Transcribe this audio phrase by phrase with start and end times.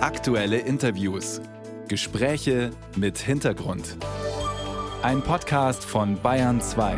[0.00, 1.40] Aktuelle Interviews.
[1.88, 3.96] Gespräche mit Hintergrund.
[5.02, 6.96] Ein Podcast von Bayern 2.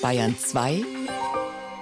[0.00, 0.84] Bayern 2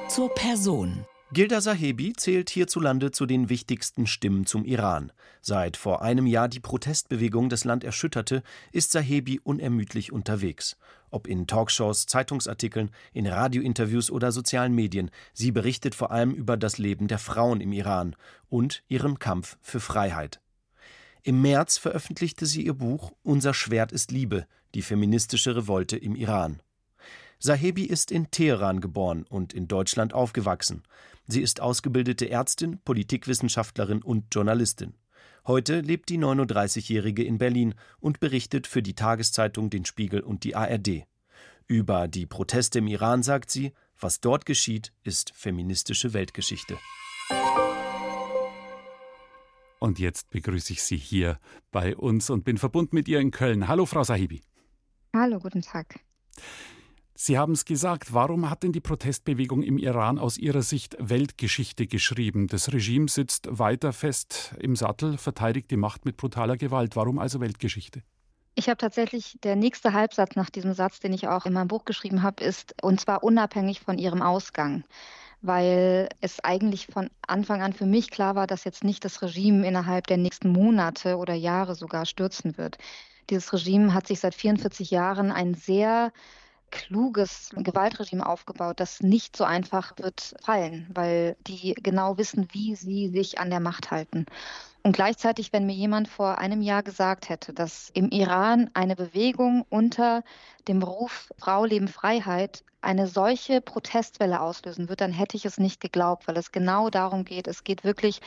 [0.09, 1.05] zur Person.
[1.31, 5.13] Gilda Sahebi zählt hierzulande zu den wichtigsten Stimmen zum Iran.
[5.43, 8.43] Seit vor einem Jahr die Protestbewegung das Land erschütterte,
[8.73, 10.79] ist Sahebi unermüdlich unterwegs.
[11.11, 16.79] Ob in Talkshows, Zeitungsartikeln, in Radiointerviews oder sozialen Medien, sie berichtet vor allem über das
[16.79, 18.17] Leben der Frauen im Iran
[18.49, 20.41] und ihren Kampf für Freiheit.
[21.23, 26.63] Im März veröffentlichte sie ihr Buch Unser Schwert ist Liebe, die feministische Revolte im Iran.
[27.41, 30.83] Sahebi ist in Teheran geboren und in Deutschland aufgewachsen.
[31.29, 34.95] Sie ist ausgebildete Ärztin, Politikwissenschaftlerin und Journalistin.
[35.47, 40.57] Heute lebt die 39-Jährige in Berlin und berichtet für die Tageszeitung, den Spiegel und die
[40.57, 41.07] ARD.
[41.69, 46.77] Über die Proteste im Iran sagt sie, was dort geschieht, ist feministische Weltgeschichte.
[49.79, 51.39] Und jetzt begrüße ich Sie hier
[51.71, 53.69] bei uns und bin verbunden mit ihr in Köln.
[53.69, 54.43] Hallo, Frau Sahibi.
[55.15, 56.01] Hallo, guten Tag.
[57.21, 61.89] Sie haben es gesagt, warum hat denn die Protestbewegung im Iran aus Ihrer Sicht Weltgeschichte
[61.89, 62.47] geschrieben?
[62.47, 66.95] Das Regime sitzt weiter fest im Sattel, verteidigt die Macht mit brutaler Gewalt.
[66.95, 68.03] Warum also Weltgeschichte?
[68.55, 71.85] Ich habe tatsächlich, der nächste Halbsatz nach diesem Satz, den ich auch in meinem Buch
[71.85, 74.85] geschrieben habe, ist, und zwar unabhängig von ihrem Ausgang
[75.41, 79.65] weil es eigentlich von Anfang an für mich klar war, dass jetzt nicht das Regime
[79.65, 82.77] innerhalb der nächsten Monate oder Jahre sogar stürzen wird.
[83.31, 86.13] Dieses Regime hat sich seit 44 Jahren ein sehr
[86.71, 93.09] kluges Gewaltregime aufgebaut, das nicht so einfach wird fallen, weil die genau wissen, wie sie
[93.09, 94.27] sich an der Macht halten.
[94.83, 99.67] Und gleichzeitig, wenn mir jemand vor einem Jahr gesagt hätte, dass im Iran eine Bewegung
[99.69, 100.23] unter
[100.67, 105.81] dem Ruf Frau, Leben, Freiheit eine solche Protestwelle auslösen wird, dann hätte ich es nicht
[105.81, 107.49] geglaubt, weil es genau darum geht.
[107.49, 108.21] Es geht wirklich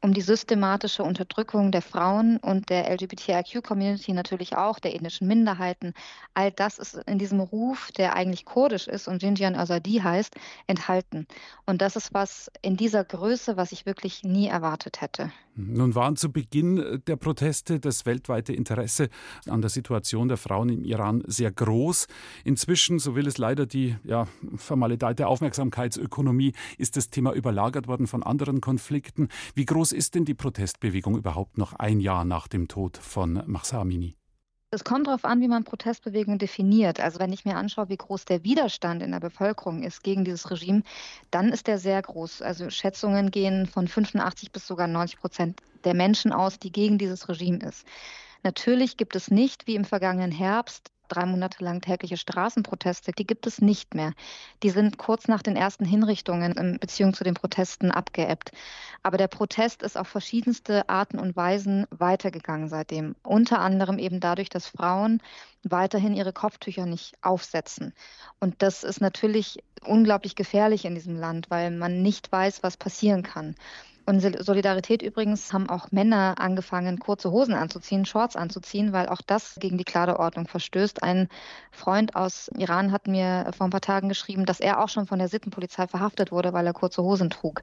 [0.00, 5.92] um die systematische Unterdrückung der Frauen und der LGBTIQ-Community natürlich auch, der indischen Minderheiten.
[6.34, 10.36] All das ist in diesem Ruf, der eigentlich kurdisch ist und Jinjian Azadi heißt,
[10.66, 11.26] enthalten.
[11.66, 15.32] Und das ist was in dieser Größe, was ich wirklich nie erwartet hätte.
[15.56, 19.08] Nun waren zu Beginn der Proteste das weltweite Interesse
[19.48, 22.06] an der Situation der Frauen im Iran sehr groß.
[22.44, 28.22] Inzwischen, so will es leider die ja, vermaledeite Aufmerksamkeitsökonomie, ist das Thema überlagert worden von
[28.22, 29.28] anderen Konflikten.
[29.54, 33.42] Wie groß groß ist denn die Protestbewegung überhaupt noch ein Jahr nach dem Tod von
[33.46, 34.16] Mahsa Amini?
[34.72, 36.98] Es kommt darauf an, wie man Protestbewegung definiert.
[36.98, 40.50] Also wenn ich mir anschaue, wie groß der Widerstand in der Bevölkerung ist gegen dieses
[40.50, 40.82] Regime,
[41.30, 42.42] dann ist der sehr groß.
[42.42, 47.28] Also Schätzungen gehen von 85 bis sogar 90 Prozent der Menschen aus, die gegen dieses
[47.28, 47.86] Regime ist.
[48.42, 53.46] Natürlich gibt es nicht, wie im vergangenen Herbst, drei Monate lang tägliche Straßenproteste, die gibt
[53.46, 54.12] es nicht mehr.
[54.62, 58.52] Die sind kurz nach den ersten Hinrichtungen in Beziehung zu den Protesten abgeebbt.
[59.02, 63.14] Aber der Protest ist auf verschiedenste Arten und Weisen weitergegangen seitdem.
[63.22, 65.20] Unter anderem eben dadurch, dass Frauen
[65.62, 67.92] weiterhin ihre Kopftücher nicht aufsetzen.
[68.40, 73.22] Und das ist natürlich unglaublich gefährlich in diesem Land, weil man nicht weiß, was passieren
[73.22, 73.54] kann.
[74.08, 79.56] Und Solidarität übrigens haben auch Männer angefangen, kurze Hosen anzuziehen, Shorts anzuziehen, weil auch das
[79.60, 81.02] gegen die Kleiderordnung verstößt.
[81.02, 81.28] Ein
[81.72, 85.18] Freund aus Iran hat mir vor ein paar Tagen geschrieben, dass er auch schon von
[85.18, 87.60] der Sittenpolizei verhaftet wurde, weil er kurze Hosen trug.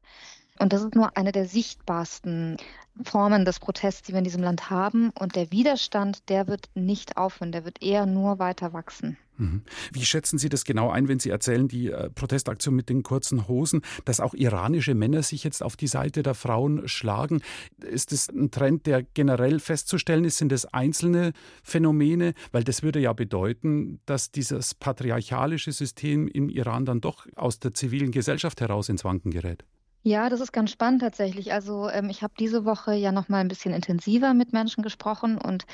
[0.60, 2.58] Und das ist nur eine der sichtbarsten
[3.02, 5.10] Formen des Protests, die wir in diesem Land haben.
[5.18, 9.18] Und der Widerstand, der wird nicht aufhören, der wird eher nur weiter wachsen.
[9.38, 9.62] Mhm.
[9.92, 13.48] Wie schätzen Sie das genau ein, wenn Sie erzählen, die äh, Protestaktion mit den kurzen
[13.48, 17.42] Hosen, dass auch iranische Männer sich jetzt auf die Seite der Frauen schlagen?
[17.84, 20.38] Ist das ein Trend, der generell festzustellen ist?
[20.38, 21.32] Sind das einzelne
[21.62, 22.32] Phänomene?
[22.52, 27.74] Weil das würde ja bedeuten, dass dieses patriarchalische System im Iran dann doch aus der
[27.74, 29.64] zivilen Gesellschaft heraus ins Wanken gerät.
[30.06, 31.52] Ja, das ist ganz spannend tatsächlich.
[31.52, 35.36] Also ähm, ich habe diese Woche ja noch mal ein bisschen intensiver mit Menschen gesprochen
[35.36, 35.66] und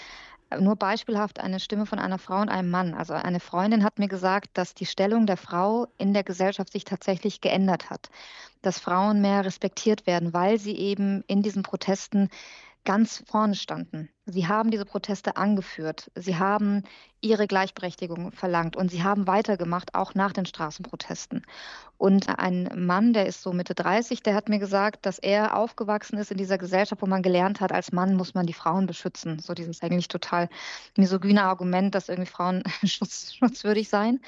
[0.51, 2.95] äh, nur beispielhaft eine Stimme von einer Frau und einem Mann.
[2.95, 6.85] Also eine Freundin hat mir gesagt, dass die Stellung der Frau in der Gesellschaft sich
[6.85, 8.11] tatsächlich geändert hat,
[8.63, 12.31] dass Frauen mehr respektiert werden, weil sie eben in diesen Protesten
[12.85, 14.11] ganz vorne standen.
[14.27, 16.11] Sie haben diese Proteste angeführt.
[16.15, 16.85] Sie haben
[17.21, 21.45] ihre Gleichberechtigung verlangt und sie haben weitergemacht, auch nach den Straßenprotesten.
[21.99, 26.19] Und ein Mann, der ist so Mitte 30, der hat mir gesagt, dass er aufgewachsen
[26.19, 29.41] ist in dieser Gesellschaft, wo man gelernt hat, als Mann muss man die Frauen beschützen.
[29.41, 30.49] So dieses eigentlich total
[30.97, 34.21] misogyne Argument, dass irgendwie Frauen schutz, schutzwürdig seien.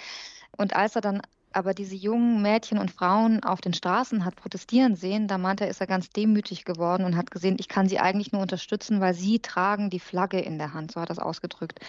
[0.56, 1.22] Und als er dann
[1.54, 5.70] aber diese jungen Mädchen und Frauen auf den Straßen hat protestieren sehen, da meinte er,
[5.70, 9.14] ist er ganz demütig geworden und hat gesehen, ich kann sie eigentlich nur unterstützen, weil
[9.14, 11.80] sie tragen die Flagge in der Hand, so hat er es ausgedrückt.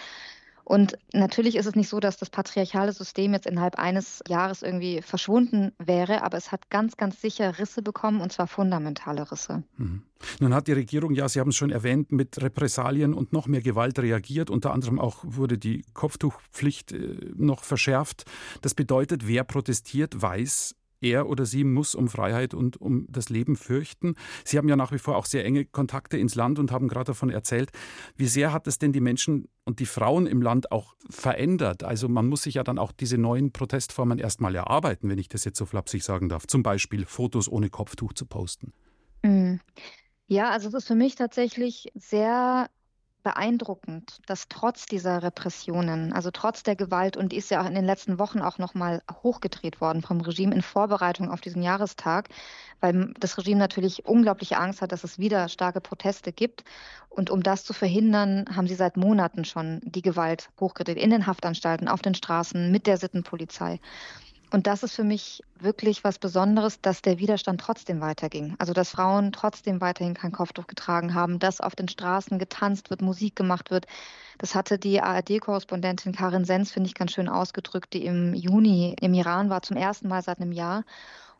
[0.68, 5.00] Und natürlich ist es nicht so, dass das patriarchale System jetzt innerhalb eines Jahres irgendwie
[5.00, 9.62] verschwunden wäre, aber es hat ganz, ganz sicher Risse bekommen und zwar fundamentale Risse.
[9.76, 10.02] Mhm.
[10.40, 13.60] Nun hat die Regierung, ja, Sie haben es schon erwähnt, mit Repressalien und noch mehr
[13.60, 14.50] Gewalt reagiert.
[14.50, 18.24] Unter anderem auch wurde die Kopftuchpflicht äh, noch verschärft.
[18.62, 23.56] Das bedeutet, wer protestiert, weiß, er oder sie muss um Freiheit und um das Leben
[23.56, 24.14] fürchten.
[24.44, 27.06] Sie haben ja nach wie vor auch sehr enge Kontakte ins Land und haben gerade
[27.06, 27.70] davon erzählt.
[28.16, 31.84] Wie sehr hat es denn die Menschen und die Frauen im Land auch verändert?
[31.84, 35.44] Also man muss sich ja dann auch diese neuen Protestformen erstmal erarbeiten, wenn ich das
[35.44, 36.46] jetzt so flapsig sagen darf.
[36.46, 38.72] Zum Beispiel Fotos ohne Kopftuch zu posten.
[39.22, 39.60] Mhm.
[40.28, 42.68] Ja, also es ist für mich tatsächlich sehr
[43.26, 47.74] beeindruckend, dass trotz dieser Repressionen, also trotz der Gewalt, und die ist ja auch in
[47.74, 52.28] den letzten Wochen auch nochmal hochgedreht worden vom Regime in Vorbereitung auf diesen Jahrestag,
[52.80, 56.62] weil das Regime natürlich unglaubliche Angst hat, dass es wieder starke Proteste gibt.
[57.08, 61.26] Und um das zu verhindern, haben sie seit Monaten schon die Gewalt hochgedreht in den
[61.26, 63.80] Haftanstalten, auf den Straßen, mit der Sittenpolizei.
[64.50, 68.54] Und das ist für mich wirklich was Besonderes, dass der Widerstand trotzdem weiterging.
[68.58, 73.02] Also dass Frauen trotzdem weiterhin kein Kopftuch getragen haben, dass auf den Straßen getanzt wird,
[73.02, 73.86] Musik gemacht wird.
[74.38, 79.14] Das hatte die ARD-Korrespondentin Karin Sens, finde ich, ganz schön ausgedrückt, die im Juni im
[79.14, 80.84] Iran war, zum ersten Mal seit einem Jahr.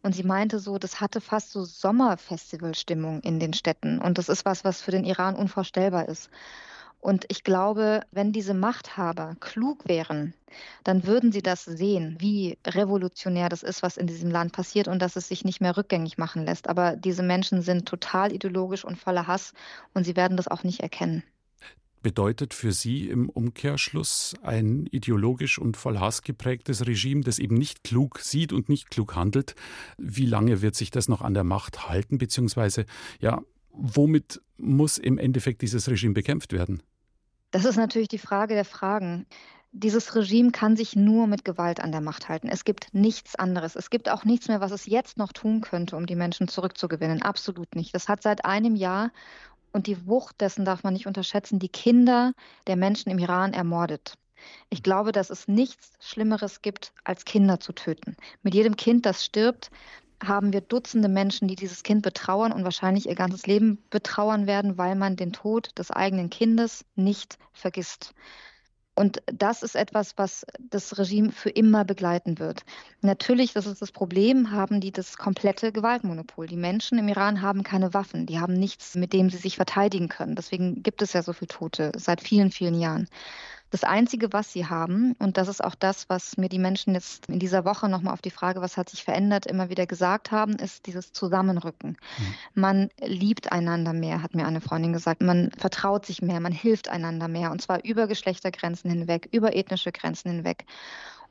[0.03, 4.01] Und sie meinte so, das hatte fast so Sommerfestivalstimmung in den Städten.
[4.01, 6.31] Und das ist was, was für den Iran unvorstellbar ist.
[7.07, 10.35] Und ich glaube, wenn diese Machthaber klug wären,
[10.83, 15.01] dann würden sie das sehen, wie revolutionär das ist, was in diesem Land passiert und
[15.01, 16.69] dass es sich nicht mehr rückgängig machen lässt.
[16.69, 19.53] Aber diese Menschen sind total ideologisch und voller Hass
[19.95, 21.23] und sie werden das auch nicht erkennen.
[22.03, 27.85] Bedeutet für Sie im Umkehrschluss ein ideologisch und voll Hass geprägtes Regime, das eben nicht
[27.85, 29.55] klug sieht und nicht klug handelt?
[29.97, 32.19] Wie lange wird sich das noch an der Macht halten?
[32.19, 32.85] Beziehungsweise,
[33.21, 36.83] ja, womit muss im Endeffekt dieses Regime bekämpft werden?
[37.57, 39.25] Das ist natürlich die Frage der Fragen.
[39.73, 42.51] Dieses Regime kann sich nur mit Gewalt an der Macht halten.
[42.51, 43.77] Es gibt nichts anderes.
[43.77, 47.23] Es gibt auch nichts mehr, was es jetzt noch tun könnte, um die Menschen zurückzugewinnen.
[47.23, 47.95] Absolut nicht.
[47.95, 49.11] Das hat seit einem Jahr
[49.73, 52.35] und die Wucht dessen darf man nicht unterschätzen, die Kinder
[52.67, 54.19] der Menschen im Iran ermordet.
[54.69, 58.17] Ich glaube, dass es nichts Schlimmeres gibt, als Kinder zu töten.
[58.43, 59.71] Mit jedem Kind, das stirbt,
[60.25, 64.79] haben wir Dutzende Menschen, die dieses Kind betrauern und wahrscheinlich ihr ganzes Leben betrauern werden,
[64.79, 68.15] weil man den Tod des eigenen Kindes nicht vergisst.
[68.99, 72.63] Und das ist etwas, was das Regime für immer begleiten wird.
[73.03, 76.47] Natürlich, das ist das Problem, haben die das komplette Gewaltmonopol.
[76.47, 80.09] Die Menschen im Iran haben keine Waffen, die haben nichts, mit dem sie sich verteidigen
[80.09, 80.35] können.
[80.35, 83.07] Deswegen gibt es ja so viele Tote seit vielen, vielen Jahren.
[83.71, 87.27] Das Einzige, was sie haben, und das ist auch das, was mir die Menschen jetzt
[87.29, 90.55] in dieser Woche nochmal auf die Frage, was hat sich verändert, immer wieder gesagt haben,
[90.57, 91.91] ist dieses Zusammenrücken.
[91.91, 92.35] Mhm.
[92.55, 95.21] Man liebt einander mehr, hat mir eine Freundin gesagt.
[95.21, 99.91] Man vertraut sich mehr, man hilft einander mehr, und zwar über Geschlechtergrenzen hinweg, über ethnische
[99.91, 100.65] Grenzen hinweg.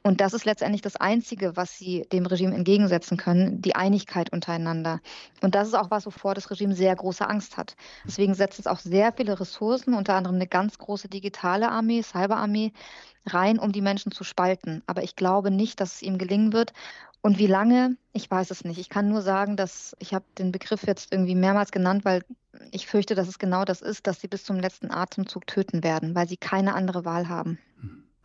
[0.05, 4.99] Und das ist letztendlich das Einzige, was sie dem Regime entgegensetzen können, die Einigkeit untereinander.
[5.41, 7.75] Und das ist auch was, wovor das Regime sehr große Angst hat.
[8.05, 12.71] Deswegen setzt es auch sehr viele Ressourcen, unter anderem eine ganz große digitale Armee, Cyberarmee,
[13.25, 14.83] rein, um die Menschen zu spalten.
[14.85, 16.73] Aber ich glaube nicht, dass es ihm gelingen wird.
[17.21, 18.77] Und wie lange, ich weiß es nicht.
[18.77, 22.23] Ich kann nur sagen, dass ich habe den Begriff jetzt irgendwie mehrmals genannt, weil
[22.69, 26.13] ich fürchte, dass es genau das ist, dass sie bis zum letzten Atemzug töten werden,
[26.13, 27.57] weil sie keine andere Wahl haben.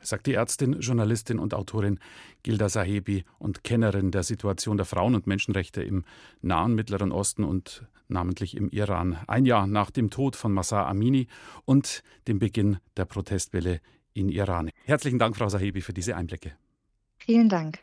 [0.02, 1.98] Sagt die Ärztin, Journalistin und Autorin
[2.42, 6.04] Gilda Sahebi und Kennerin der Situation der Frauen- und Menschenrechte im
[6.42, 9.18] Nahen Mittleren Osten und namentlich im Iran.
[9.26, 11.28] Ein Jahr nach dem Tod von Massa Amini
[11.64, 13.80] und dem Beginn der Protestwelle
[14.12, 14.70] in Iran.
[14.84, 16.52] Herzlichen Dank, Frau Sahebi, für diese Einblicke.
[17.18, 17.80] Vielen Dank.